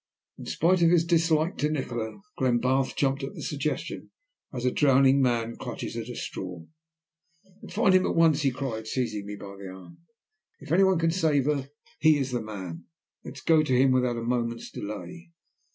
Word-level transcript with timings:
In 0.39 0.47
spite 0.47 0.81
of 0.81 0.89
his 0.89 1.05
dislike 1.05 1.59
to 1.59 1.69
Nikola, 1.69 2.19
Glenbarth 2.39 2.95
jumped 2.95 3.21
at 3.23 3.35
the 3.35 3.43
suggestion 3.43 4.09
as 4.51 4.65
a 4.65 4.71
drowning 4.71 5.21
man 5.21 5.57
clutches 5.57 5.95
at 5.95 6.09
a 6.09 6.15
straw. 6.15 6.65
"Let 7.61 7.69
us 7.69 7.75
find 7.75 7.93
him 7.93 8.07
at 8.07 8.15
once," 8.15 8.41
he 8.41 8.49
cried, 8.49 8.87
seizing 8.87 9.27
me 9.27 9.35
by 9.35 9.57
the 9.57 9.69
arm. 9.69 9.99
"If 10.59 10.71
any 10.71 10.83
one 10.83 10.97
can 10.97 11.11
save 11.11 11.45
her 11.45 11.69
he 11.99 12.17
is 12.17 12.31
the 12.31 12.41
man. 12.41 12.85
Let 13.23 13.35
us 13.35 13.41
go 13.41 13.61
to 13.61 13.77
him 13.77 13.91
without 13.91 14.17
a 14.17 14.23
moment's 14.23 14.71
delay." 14.71 15.29